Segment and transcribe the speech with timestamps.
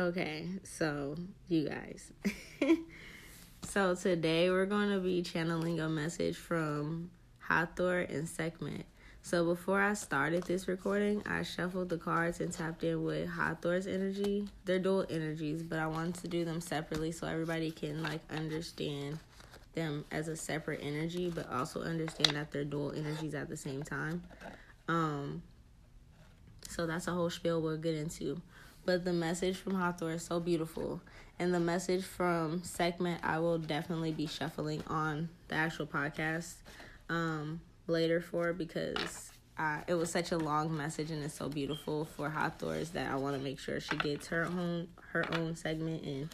[0.00, 1.14] Okay, so
[1.48, 2.10] you guys.
[3.64, 7.10] so today we're going to be channeling a message from
[7.40, 8.86] Hathor and Sekhmet.
[9.20, 13.86] So before I started this recording, I shuffled the cards and tapped in with Hathor's
[13.86, 14.48] energy.
[14.64, 19.18] They're dual energies, but I wanted to do them separately so everybody can like understand
[19.74, 23.82] them as a separate energy, but also understand that they're dual energies at the same
[23.82, 24.22] time.
[24.88, 25.42] Um,
[26.70, 28.40] so that's a whole spiel we'll get into.
[28.84, 31.00] But the message from Hathor is so beautiful.
[31.38, 36.54] And the message from Sekhmet, I will definitely be shuffling on the actual podcast
[37.08, 42.06] um, later for because I, it was such a long message and it's so beautiful
[42.16, 46.04] for Hathor's that I want to make sure she gets her own her own segment
[46.04, 46.28] and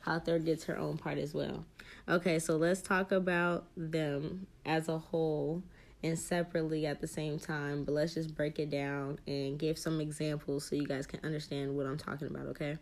[0.00, 1.64] Hathor gets her own part as well.
[2.08, 5.62] Okay, so let's talk about them as a whole
[6.04, 10.02] and separately at the same time, but let's just break it down and give some
[10.02, 12.76] examples so you guys can understand what I'm talking about, okay?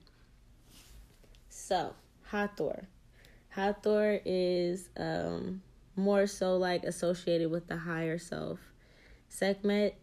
[1.49, 2.89] So, Hathor.
[3.51, 5.63] Hathor is um,
[5.95, 8.59] more so like associated with the higher self.
[9.29, 9.95] Sekhmet,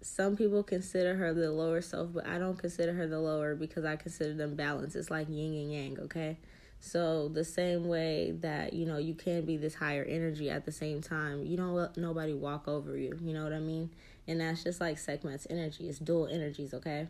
[0.00, 3.84] some people consider her the lower self, but I don't consider her the lower because
[3.84, 4.96] I consider them balanced.
[4.96, 6.38] It's like yin and yang, okay?
[6.84, 10.70] So the same way that you know you can be this higher energy at the
[10.70, 13.18] same time, you don't let nobody walk over you.
[13.22, 13.88] You know what I mean?
[14.28, 15.88] And that's just like Sekhmet's energy.
[15.88, 17.08] It's dual energies, okay?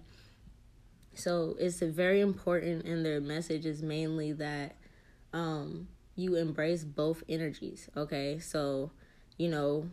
[1.15, 4.77] So it's very important, and their message is mainly that
[5.33, 8.39] um, you embrace both energies, okay?
[8.39, 8.93] So,
[9.39, 9.89] you know,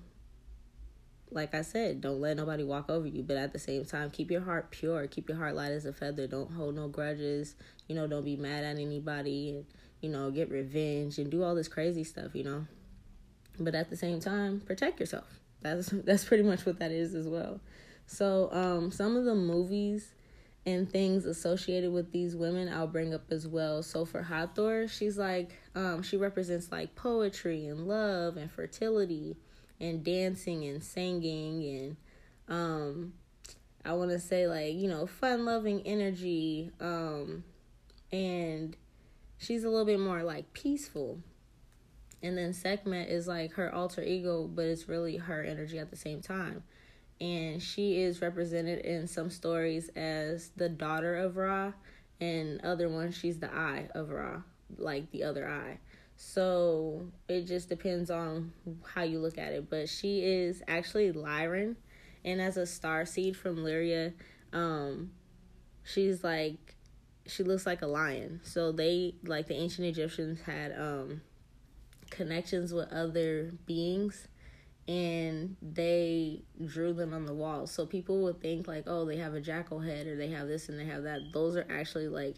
[1.32, 4.30] like I said, don't let nobody walk over you, but at the same time, keep
[4.30, 6.28] your heart pure, keep your heart light as a feather.
[6.28, 7.56] Don't hold no grudges,
[7.88, 9.66] you know, don't be mad at anybody and,
[10.02, 12.68] you know, get revenge and do all this crazy stuff, you know.
[13.60, 15.28] But at the same time, protect yourself.
[15.62, 17.62] That's that's pretty much what that is as well.
[18.08, 20.14] So, um some of the movies
[20.66, 23.82] and things associated with these women I'll bring up as well.
[23.84, 29.38] So for Hathor, she's like um she represents like poetry and love and fertility
[29.82, 31.98] and dancing and singing and
[32.48, 33.14] um
[33.84, 37.44] I want to say like, you know, fun-loving energy um
[38.12, 38.78] and
[39.38, 41.20] she's a little bit more like peaceful.
[42.24, 45.96] And then Sekhmet is like her alter ego, but it's really her energy at the
[45.96, 46.64] same time.
[47.20, 51.74] And she is represented in some stories as the daughter of Ra,
[52.20, 54.42] and other ones she's the eye of Ra,
[54.78, 55.80] like the other eye.
[56.24, 58.54] So it just depends on
[58.86, 59.72] how you look at it.
[59.72, 61.76] But she is actually Lyran,
[62.24, 64.14] and as a star seed from Lyria,
[64.54, 65.12] um,
[65.84, 66.76] she's like
[67.26, 68.40] she looks like a lion.
[68.44, 71.22] So they like the ancient Egyptians had um
[72.12, 74.28] connections with other beings
[74.88, 77.66] and they drew them on the wall.
[77.66, 80.70] So people would think like, oh, they have a jackal head or they have this
[80.70, 81.34] and they have that.
[81.34, 82.36] Those are actually like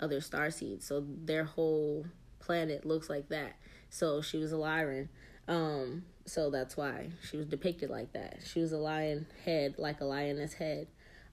[0.00, 0.84] other star seeds.
[0.84, 2.04] So their whole
[2.42, 3.56] planet looks like that.
[3.88, 5.08] So she was a Lyran.
[5.48, 8.40] Um, so that's why she was depicted like that.
[8.44, 10.88] She was a lion head, like a lioness head.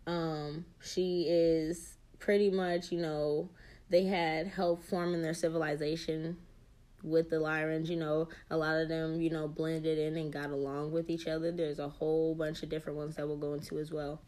[0.07, 3.49] Um, she is pretty much, you know,
[3.89, 6.37] they had help forming their civilization
[7.03, 10.49] with the Lyrans, you know, a lot of them, you know, blended in and got
[10.49, 11.51] along with each other.
[11.51, 14.21] There's a whole bunch of different ones that we'll go into as well.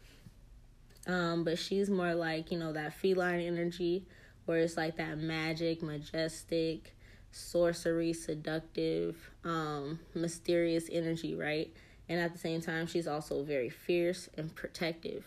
[1.06, 4.06] Um, but she's more like, you know, that feline energy
[4.46, 6.94] where it's like that magic, majestic,
[7.30, 11.72] sorcery, seductive, um, mysterious energy, right?
[12.08, 15.24] And at the same time, she's also very fierce and protective.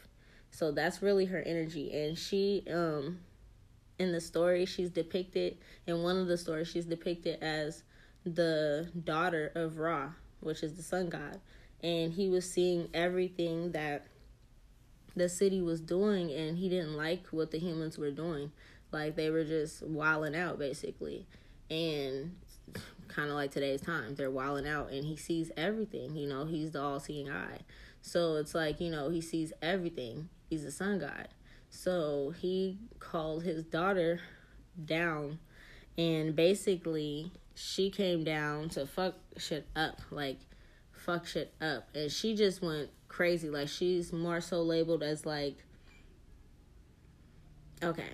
[0.52, 1.94] So that's really her energy.
[1.94, 3.20] And she, um,
[3.98, 7.84] in the story, she's depicted, in one of the stories, she's depicted as
[8.26, 10.09] the daughter of Ra,
[10.42, 11.40] which is the sun god.
[11.84, 14.08] And he was seeing everything that
[15.16, 18.52] the city was doing, and he didn't like what the humans were doing.
[18.96, 21.28] Like they were just wilding out basically.
[21.70, 22.38] And
[23.10, 26.72] kind of like today's time, they're wilding out and he sees everything, you know, he's
[26.72, 27.60] the all seeing eye.
[28.02, 30.30] So it's like, you know, he sees everything.
[30.50, 31.28] He's a sun god.
[31.70, 34.22] So he called his daughter
[34.86, 35.40] down
[35.98, 40.00] and basically she came down to fuck shit up.
[40.09, 40.40] Like
[40.94, 41.90] fuck shit up.
[41.94, 43.50] And she just went crazy.
[43.50, 45.58] Like she's more so labeled as like
[47.84, 48.09] okay,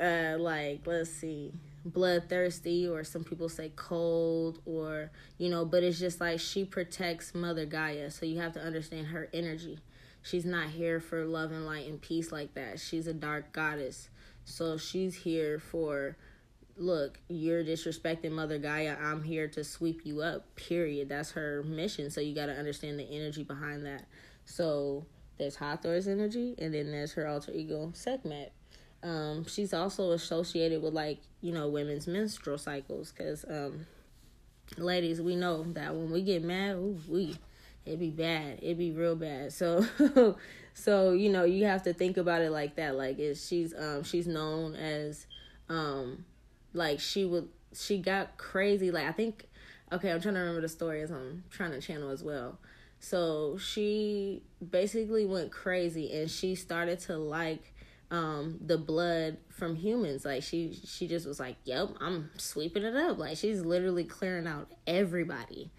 [0.00, 1.52] uh like let's see
[1.84, 7.34] bloodthirsty or some people say cold or you know but it's just like she protects
[7.34, 9.78] mother gaia so you have to understand her energy.
[10.22, 12.78] She's not here for love and light and peace like that.
[12.78, 14.10] She's a dark goddess.
[14.44, 16.16] So she's here for
[16.76, 18.96] look you're disrespecting mother gaia.
[19.00, 21.08] I'm here to sweep you up period.
[21.08, 22.10] That's her mission.
[22.10, 24.04] So you got to understand the energy behind that.
[24.44, 25.06] So
[25.38, 28.52] there's hathor's energy and then there's her alter ego sekhmet
[29.02, 33.86] Um, she's also associated with like you know women's menstrual cycles because um,
[34.76, 37.36] ladies, we know that when we get mad, we
[37.86, 38.58] it be bad.
[38.62, 39.52] It be real bad.
[39.52, 39.86] So
[40.74, 42.96] so you know you have to think about it like that.
[42.96, 45.26] Like is she's um she's known as
[45.68, 46.24] um
[46.72, 48.90] like she would she got crazy.
[48.90, 49.46] Like I think
[49.92, 52.58] okay, I'm trying to remember the story as I'm trying to channel as well.
[53.00, 57.72] So she basically went crazy and she started to like
[58.10, 60.24] um the blood from humans.
[60.24, 63.18] Like she she just was like yep i'm sweeping it up.
[63.18, 65.70] Like she's literally clearing out everybody.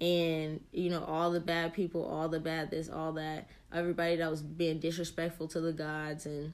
[0.00, 3.48] And you know all the bad people all the bad this all that.
[3.72, 6.26] Everybody that was being disrespectful to the gods.
[6.26, 6.52] And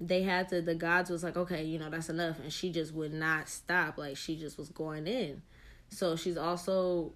[0.00, 2.38] they had to the gods was like okay you know that's enough.
[2.40, 3.98] And she just would not stop.
[3.98, 5.42] Like she just was going in.
[5.90, 7.12] So she's also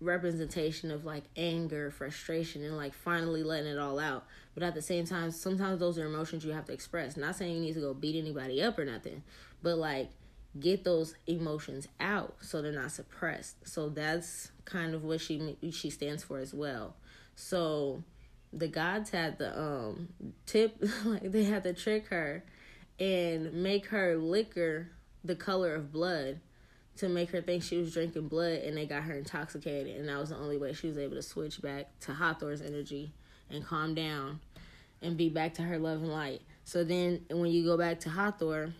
[0.00, 4.26] representation of like anger, frustration, and like finally letting it all out.
[4.54, 7.16] But at the same time, sometimes those are emotions you have to express.
[7.16, 9.22] Not saying you need to go beat anybody up or nothing,
[9.62, 10.10] but like
[10.58, 13.56] get those emotions out so they're not suppressed.
[13.66, 16.96] So that's kind of what she she stands for as well.
[17.34, 18.02] So
[18.52, 20.08] the gods had the um
[20.46, 22.44] tip like they had to trick her
[22.98, 24.90] and make her liquor
[25.24, 26.40] the color of blood
[26.96, 30.18] to make her think she was drinking blood and they got her intoxicated and that
[30.18, 33.12] was the only way she was able to switch back to Hathor's energy
[33.50, 34.40] and calm down
[35.02, 36.42] and be back to her love and light.
[36.64, 38.72] So then when you go back to Hathor,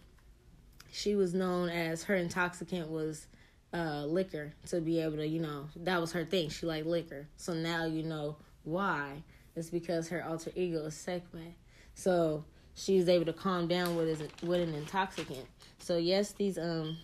[0.92, 3.26] she was known as her intoxicant was
[3.74, 6.48] uh, liquor to be able to, you know, that was her thing.
[6.48, 7.28] She liked liquor.
[7.36, 9.22] So now you know why.
[9.54, 11.54] It's because her alter ego is Sekhmet.
[11.94, 15.46] So she was able to calm down with, with an intoxicant.
[15.78, 16.98] So yes, these um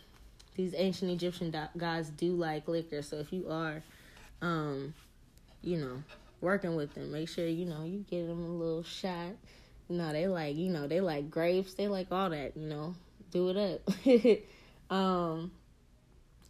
[0.55, 3.03] these ancient Egyptian gods do like liquor.
[3.03, 3.83] So if you are,
[4.41, 4.95] um,
[5.63, 6.03] you know,
[6.41, 9.33] working with them, make sure you know you get them a little shot.
[9.89, 11.75] Know, they like you know they like grapes.
[11.75, 12.57] They like all that.
[12.57, 12.95] You know,
[13.31, 13.81] do it
[14.91, 14.91] up.
[14.97, 15.51] um,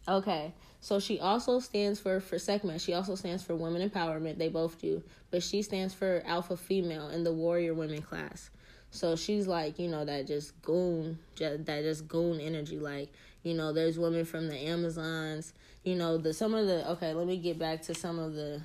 [0.07, 0.53] okay.
[0.79, 2.81] So she also stands for for Sekhmet.
[2.81, 4.37] She also stands for women empowerment.
[4.37, 8.49] They both do, but she stands for alpha female in the warrior women class.
[8.93, 12.77] So she's like, you know, that just goon, just, that just goon energy.
[12.77, 13.11] Like,
[13.43, 15.53] you know, there's women from the Amazons.
[15.83, 17.13] You know, the some of the okay.
[17.13, 18.61] Let me get back to some of the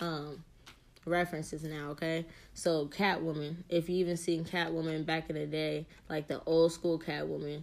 [0.00, 0.44] um
[1.04, 1.90] references now.
[1.90, 3.56] Okay, so Catwoman.
[3.68, 7.62] If you even seen Catwoman back in the day, like the old school Catwoman,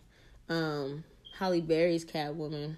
[0.50, 1.04] um,
[1.38, 2.77] Halle Berry's Catwoman.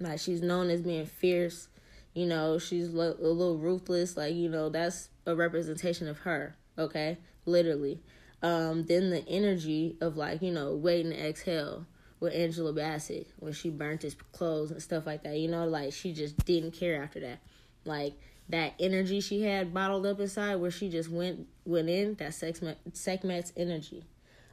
[0.00, 1.68] Like she's known as being fierce.
[2.14, 4.16] You know, she's a little ruthless.
[4.16, 6.56] Like you know, that's a representation of her.
[6.76, 8.00] Okay, literally
[8.42, 11.86] um, then the energy of like, you know, waiting to exhale
[12.22, 15.36] with Angela Bassett when she burnt his clothes and stuff like that.
[15.36, 17.40] You know, like she just didn't care after that.
[17.84, 18.14] Like
[18.48, 22.60] that energy she had bottled up inside where she just went went in, that sex
[22.92, 24.04] Sekhmet's energy.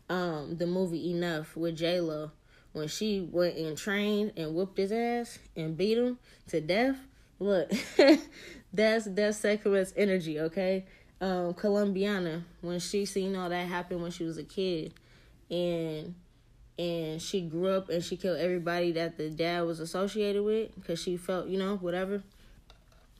[0.10, 2.32] Um, the movie Enough with J Lo
[2.74, 6.18] when she went and trained and whooped his ass and beat him
[6.48, 6.98] to death.
[7.40, 7.72] Look,
[8.74, 10.86] that's that's Sekhmet's energy, okay?
[11.22, 14.94] um, Colombiana when she seen all that happen when she was a kid,
[15.50, 16.16] and
[16.80, 21.00] and she grew up and she killed everybody that the dad was associated with because
[21.02, 22.24] she felt you know whatever.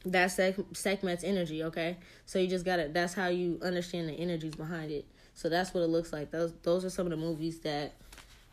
[0.06, 1.98] That's Sek- Sekhmet's energy, okay?
[2.26, 2.88] So you just gotta.
[2.88, 5.06] That's how you understand the energies behind it.
[5.34, 6.32] So that's what it looks like.
[6.32, 7.96] Those those are some of the movies that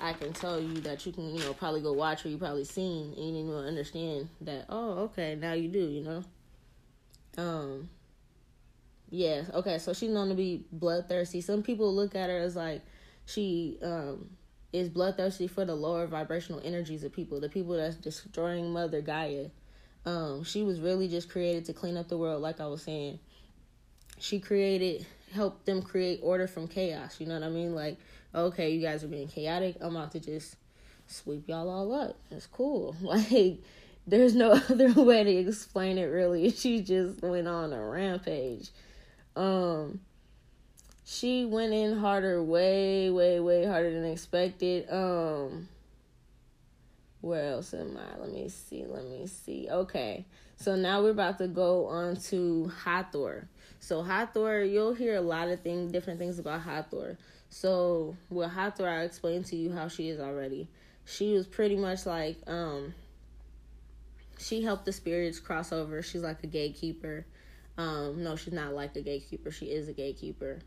[0.01, 2.65] I can tell you that you can you know probably go watch or you probably
[2.65, 4.67] seen and you will understand that.
[4.69, 5.87] Oh, okay, now you do.
[5.87, 6.25] You know.
[7.39, 7.91] Um
[9.09, 11.41] yeah, okay, so she's known to be bloodthirsty.
[11.43, 12.83] Some people look at her as like
[13.25, 14.31] she um
[14.77, 19.47] is bloodthirsty for the lower vibrational energies of people, the people that's destroying Mother Gaia.
[20.05, 23.19] Um, she was really just created to clean up the world, like I was saying.
[24.19, 27.21] She created, helped them create order from chaos.
[27.21, 27.75] You know what I mean?
[27.75, 27.99] Like,
[28.35, 29.77] okay, you guys are being chaotic.
[29.81, 30.57] I'm about to just
[31.07, 32.19] sweep y'all all up.
[32.31, 32.95] It's cool.
[33.03, 33.59] Like,
[34.07, 36.05] there's no other way to explain it.
[36.05, 38.71] Really, she just went on a rampage.
[39.35, 40.01] Um,
[41.09, 44.91] she went in harder, way, way, way harder than expected.
[44.91, 45.69] Um,
[47.21, 48.21] where else am I?
[48.21, 48.85] Let me see.
[48.85, 49.69] Let me see.
[49.71, 53.49] Okay, so now we're about to go on to Hathor.
[53.79, 57.17] So Hathor, you'll hear a lot of things, different things about Hathor.
[57.51, 60.67] So with Hathor, I explained to you how she is already.
[61.05, 62.95] She was pretty much like um.
[64.39, 66.03] She helped the spirits cross over.
[66.03, 67.25] She's like a gatekeeper.
[67.79, 69.53] Um, no, she's not like a gatekeeper.
[69.53, 70.59] She is a gatekeeper.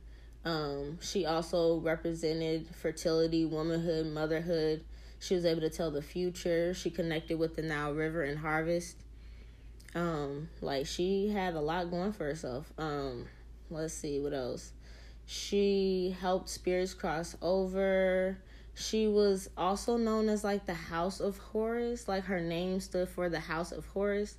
[0.46, 4.84] Um, she also represented fertility, womanhood, motherhood.
[5.19, 6.74] She was able to tell the future.
[6.74, 8.98] She connected with the Nile River and harvest.
[9.96, 12.72] Um, like she had a lot going for herself.
[12.77, 13.25] Um,
[13.69, 14.72] let's see what else.
[15.25, 18.38] She helped spirits cross over.
[18.75, 22.08] She was also known as like the House of Horus.
[22.08, 24.38] Like her name stood for the House of Horus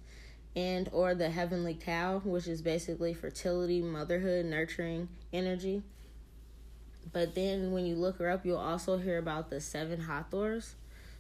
[0.57, 5.83] and or the heavenly cow, which is basically fertility, motherhood, nurturing energy.
[7.13, 10.75] But then when you look her up, you'll also hear about the seven Hathors.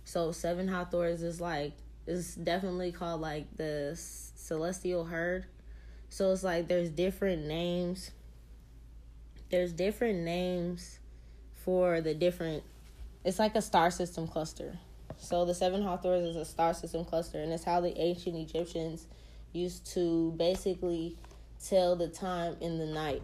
[0.04, 1.72] So seven Hathors is like
[2.06, 5.46] is definitely called like the celestial herd.
[6.08, 8.10] So it's like there's different names.
[9.50, 10.98] There's different names
[11.64, 12.62] for the different
[13.24, 14.78] it's like a star system cluster.
[15.18, 19.06] So the seven Hathors is a star system cluster and it's how the ancient Egyptians
[19.52, 21.16] used to basically
[21.64, 23.22] tell the time in the night.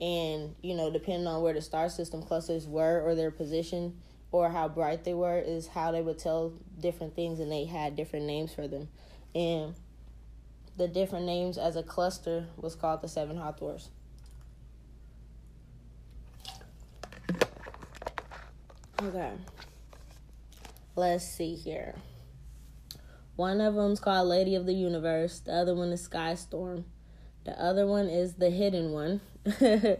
[0.00, 4.00] And, you know, depending on where the star system clusters were or their position
[4.32, 7.96] or how bright they were, is how they would tell different things, and they had
[7.96, 8.88] different names for them.
[9.34, 9.74] And
[10.76, 13.90] the different names as a cluster was called the seven Hathors.
[19.02, 19.32] Okay.
[20.94, 21.94] Let's see here.
[23.40, 25.40] One of them's called Lady of the Universe.
[25.40, 26.84] The other one is Sky Storm.
[27.46, 29.22] The other one is the hidden one.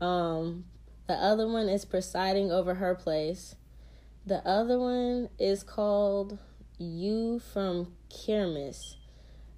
[0.00, 0.64] um,
[1.06, 3.54] the other one is presiding over her place.
[4.24, 6.38] The other one is called
[6.78, 8.96] You from Khemmis.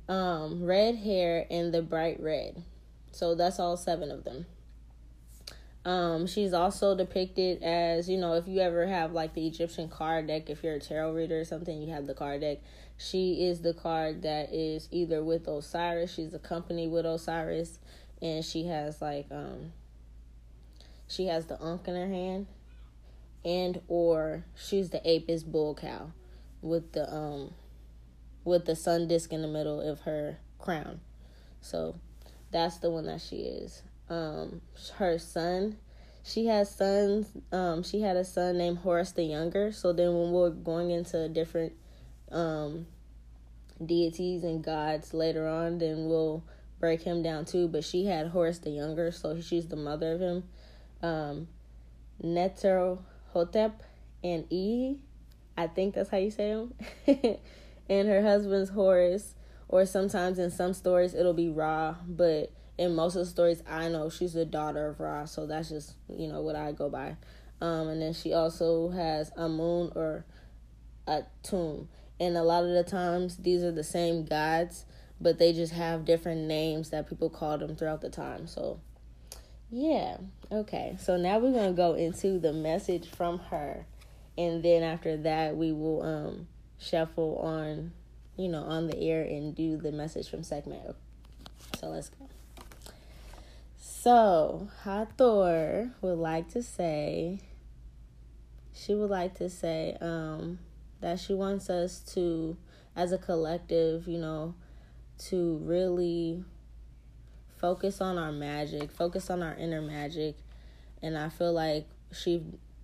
[0.09, 2.65] Um, red hair and the bright red.
[3.13, 4.47] So that's all seven of them.
[5.85, 10.29] Um, she's also depicted as, you know, if you ever have like the Egyptian card
[10.29, 12.59] deck, if you're a tarot reader or something, you have the card deck.
[12.97, 17.81] She is the card that is either with Osiris, she's accompanied with Osiris,
[18.21, 19.73] and she has like um
[21.09, 22.47] she has the Ankh in her hand,
[23.45, 26.13] and or she's the Apis bull cow
[26.61, 27.55] with the um
[28.45, 31.01] with the sun disk in the middle of her crown.
[31.61, 31.97] So
[32.53, 33.83] that's the one that she is.
[34.09, 34.61] Um
[34.97, 35.77] her son
[36.25, 39.73] she has sons um she had a son named Horus the Younger.
[39.73, 41.73] So then when we're going into different
[42.33, 42.87] um,
[43.85, 46.43] deities and gods later on, then we'll
[46.81, 47.69] break him down too.
[47.69, 50.45] But she had Horus the Younger, so she's the mother of him.
[51.03, 51.49] Um,
[53.33, 53.83] Hotep
[54.23, 54.97] and E,
[55.57, 56.75] I think that's how you say him.
[57.89, 59.35] and her husband's Horus,
[59.69, 63.89] or sometimes in some stories it'll be Ra, but in most of the stories I
[63.89, 67.17] know she's the daughter of Ra, so that's just you know what I go by.
[67.61, 70.25] Um, and then she also has a moon or
[71.07, 74.85] a tomb, and a lot of the times these are the same gods
[75.23, 78.47] but they just have different names that people call them throughout the time.
[78.47, 78.81] So
[79.71, 80.19] yeah
[80.51, 80.97] okay.
[81.01, 83.87] So now we're gonna go into the message from her.
[84.37, 86.49] And then after that we will um
[86.79, 87.93] shuffle on
[88.37, 90.95] you know on the air and do the message from Sekhmet.
[91.79, 92.32] So let's go
[94.03, 97.39] so hathor would like to say
[98.75, 100.59] she would like to say um
[101.03, 102.57] that she wants us to,
[102.97, 104.55] as a collective, you know,
[105.19, 106.43] to really
[107.59, 110.37] focus on our magic, focus on our inner magic.
[111.03, 112.43] And I feel like she,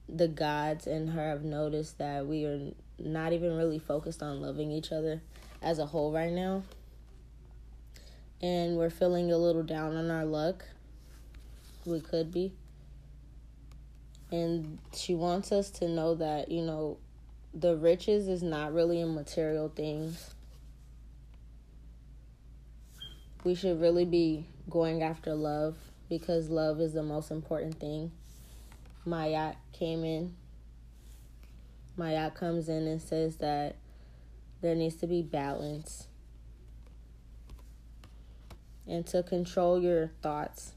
[0.09, 4.73] the gods and her have noticed that we are not even really focused on loving
[4.73, 5.23] each other
[5.63, 6.65] as a whole right now.
[8.43, 10.65] And we're feeling a little down on our luck.
[11.89, 12.53] We could be.
[14.31, 16.99] And she wants us to know that, you know,
[17.55, 20.35] the riches is not really in material things.
[23.45, 25.77] We should really be going after love
[26.09, 28.13] because love is the most important thing.
[29.07, 30.35] Mayat came in.
[31.99, 33.77] Mayat comes in and says that
[34.61, 36.07] there needs to be balance.
[38.87, 40.73] And to control your thoughts,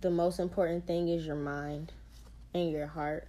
[0.00, 1.92] the most important thing is your mind
[2.54, 3.26] and your heart.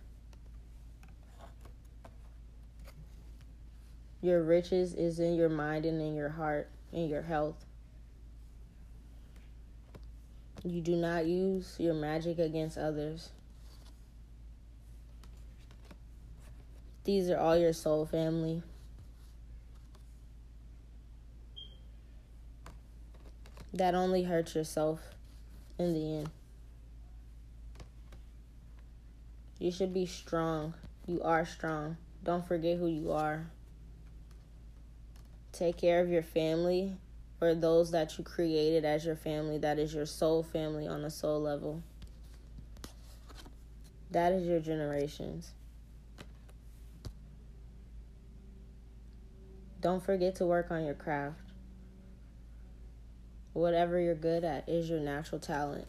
[4.22, 7.66] Your riches is in your mind and in your heart and your health.
[10.64, 13.30] You do not use your magic against others.
[17.06, 18.62] These are all your soul family.
[23.74, 25.00] That only hurts yourself
[25.78, 26.30] in the end.
[29.60, 30.74] You should be strong.
[31.06, 31.98] You are strong.
[32.24, 33.46] Don't forget who you are.
[35.52, 36.96] Take care of your family
[37.42, 39.58] or those that you created as your family.
[39.58, 41.84] That is your soul family on a soul level.
[44.12, 45.52] That is your generations.
[49.82, 51.40] Don't forget to work on your craft.
[53.54, 55.88] Whatever you're good at is your natural talent.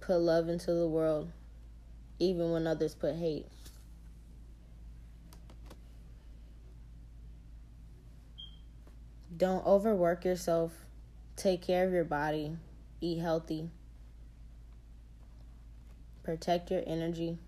[0.00, 1.30] put love into the world,
[2.18, 3.46] even when others put hate.
[9.36, 10.72] Don't overwork yourself.
[11.36, 12.56] Take care of your body.
[13.00, 13.68] Eat healthy.
[16.22, 17.38] Protect your energy.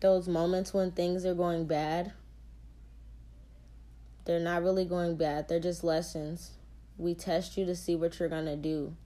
[0.00, 2.12] Those moments when things are going bad,
[4.24, 6.50] they're not really going bad, they're just lessons.
[6.98, 8.96] We test you to see what you're going to do.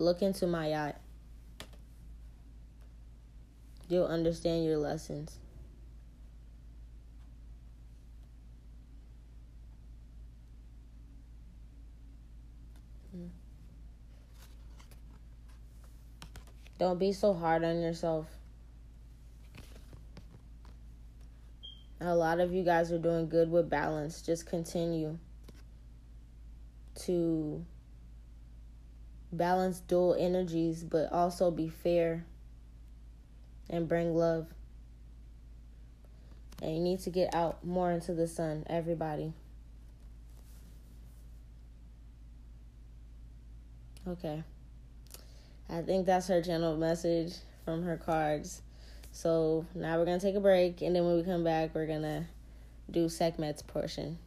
[0.00, 0.94] Look into my eye.
[3.86, 5.36] You'll understand your lessons.
[16.78, 18.26] Don't be so hard on yourself.
[22.00, 24.22] A lot of you guys are doing good with balance.
[24.22, 25.18] Just continue
[27.00, 27.66] to
[29.32, 32.24] balance dual energies, but also be fair
[33.68, 34.48] and bring love.
[36.62, 39.32] And you need to get out more into the sun, everybody.
[44.06, 44.42] Okay.
[45.68, 47.34] I think that's her general message
[47.64, 48.62] from her cards.
[49.12, 52.26] So now we're gonna take a break, and then when we come back, we're gonna
[52.90, 54.18] do Sekhmet's portion.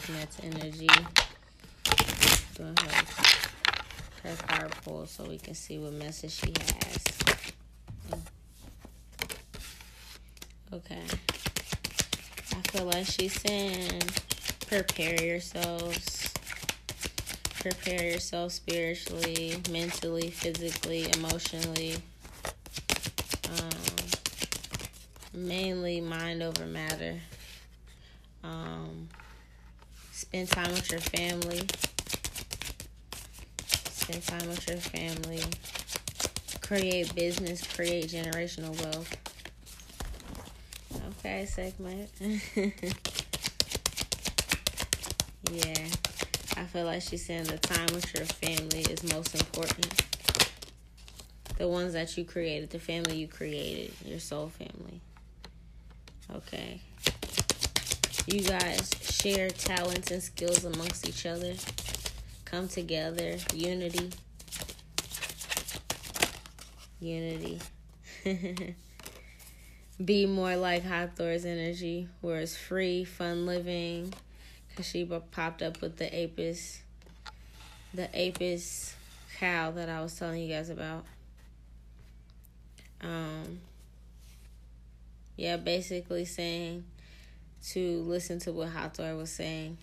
[0.00, 0.88] Doing energy.
[2.56, 3.34] Doing her
[4.24, 7.04] her card pull so we can see what message she has.
[10.72, 11.02] Okay.
[12.52, 14.02] I feel like she's saying
[14.66, 16.32] prepare yourselves.
[17.60, 21.96] Prepare yourself spiritually, mentally, physically, emotionally.
[23.48, 23.70] Um,
[25.32, 27.20] mainly mind over matter.
[28.42, 29.08] Um,
[30.34, 31.64] spend time with your family
[33.92, 35.40] spend time with your family,
[36.60, 39.16] create business, create generational wealth.
[41.20, 42.10] Okay, Sekhmet.
[45.52, 45.86] yeah,
[46.56, 50.02] I feel like she's saying the time with your family is most important.
[51.58, 55.00] The ones that you created, the family you created, your soul family.
[56.34, 56.80] Okay.
[58.26, 61.54] You guys share talents and skills amongst each other
[62.54, 64.10] come together, unity.
[67.00, 67.58] Unity.
[70.04, 74.14] Be more like Hot Hathor's energy, where it's free, fun living.
[74.76, 76.80] Cause she popped up with the Apis,
[77.92, 78.94] the Apis
[79.40, 81.04] cow that I was telling you guys about.
[83.00, 83.58] Um,
[85.36, 86.84] yeah, basically saying
[87.70, 89.78] to listen to what Hathor was saying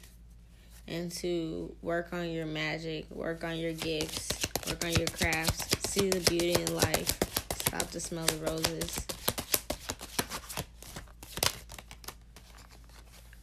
[0.87, 4.29] and to work on your magic, work on your gifts,
[4.67, 7.17] work on your crafts, see the beauty in life,
[7.55, 9.07] stop to smell the roses.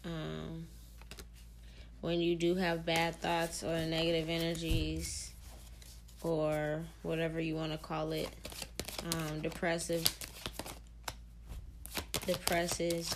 [0.05, 0.67] Um,
[2.01, 5.33] when you do have bad thoughts or negative energies
[6.23, 8.29] or whatever you want to call it,
[9.15, 10.07] um, depressive,
[12.27, 13.15] depresses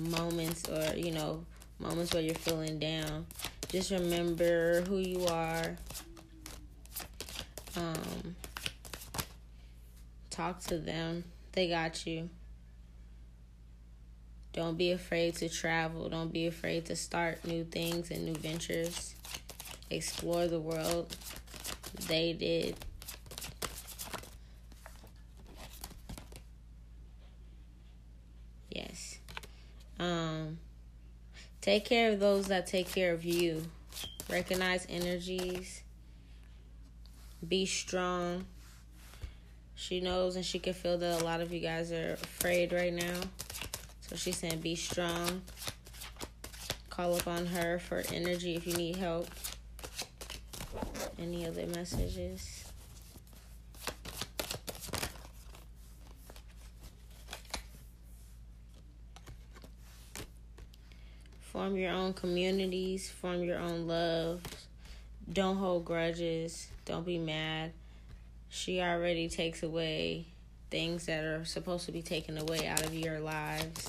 [0.00, 1.44] moments or you know
[1.78, 3.26] moments where you're feeling down
[3.74, 5.76] just remember who you are.
[7.76, 8.36] Um,
[10.30, 11.24] talk to them.
[11.50, 12.30] They got you.
[14.52, 16.08] Don't be afraid to travel.
[16.08, 19.16] Don't be afraid to start new things and new ventures.
[19.90, 21.16] Explore the world.
[22.06, 22.76] They did.
[28.70, 29.18] Yes.
[29.98, 30.58] Um
[31.64, 33.62] Take care of those that take care of you.
[34.30, 35.82] Recognize energies.
[37.48, 38.44] Be strong.
[39.74, 42.92] She knows and she can feel that a lot of you guys are afraid right
[42.92, 43.18] now.
[44.02, 45.40] So she's saying be strong.
[46.90, 49.26] Call upon her for energy if you need help.
[51.18, 52.63] Any other messages?
[61.54, 64.42] Form your own communities, form your own loves.
[65.32, 67.70] Don't hold grudges, don't be mad.
[68.48, 70.26] She already takes away
[70.72, 73.88] things that are supposed to be taken away out of your lives.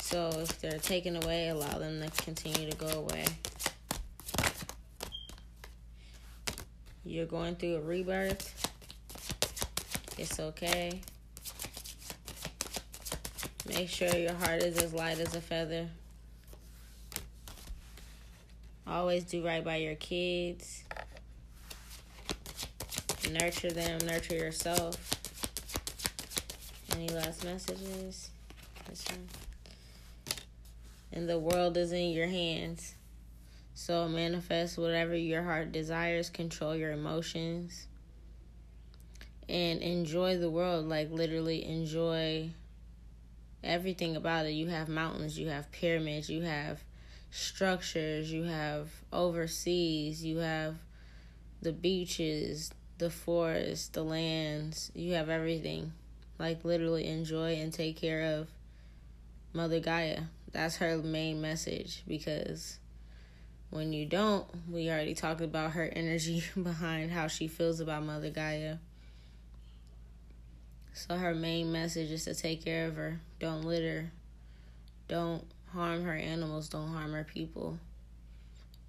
[0.00, 3.26] So if they're taken away, allow them to continue to go away.
[7.04, 8.52] You're going through a rebirth.
[10.18, 11.02] It's okay.
[13.68, 15.88] Make sure your heart is as light as a feather.
[18.86, 20.84] Always do right by your kids.
[23.32, 24.96] Nurture them, nurture yourself.
[26.92, 28.30] Any last messages?
[31.12, 32.94] And the world is in your hands.
[33.74, 37.88] So manifest whatever your heart desires, control your emotions,
[39.48, 40.88] and enjoy the world.
[40.88, 42.50] Like, literally, enjoy
[43.66, 44.50] everything about it.
[44.50, 46.82] You have mountains, you have pyramids, you have
[47.30, 50.76] structures, you have overseas, you have
[51.60, 55.92] the beaches, the forests, the lands, you have everything.
[56.38, 58.48] Like, literally, enjoy and take care of
[59.52, 60.22] Mother Gaia.
[60.52, 62.78] That's her main message because
[63.70, 68.30] when you don't, we already talked about her energy behind how she feels about Mother
[68.30, 68.76] Gaia.
[70.96, 73.20] So her main message is to take care of her.
[73.38, 74.10] Don't litter.
[75.08, 76.70] Don't harm her animals.
[76.70, 77.78] Don't harm her people.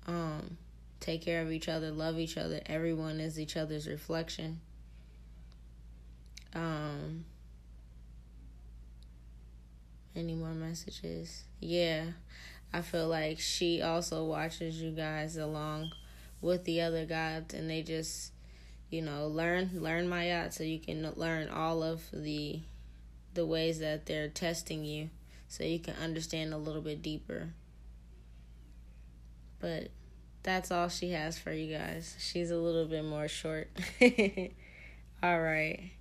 [0.08, 0.56] Um,
[1.02, 1.92] take care of each other.
[1.92, 2.62] Love each other.
[2.66, 4.62] Everyone is each other's reflection.
[6.56, 7.26] Um,
[10.16, 11.44] any more messages?
[11.60, 12.06] Yeah.
[12.72, 15.92] I feel like she also watches you guys along
[16.40, 18.32] with the other gods and they just
[18.90, 22.62] you know learn learn Mayat so you can learn all of the
[23.34, 25.10] the ways that they're testing you
[25.48, 27.54] so you can understand a little bit deeper.
[29.60, 29.90] But
[30.44, 32.16] that's all she has for you guys.
[32.20, 33.70] She's a little bit more short.
[35.24, 35.97] All right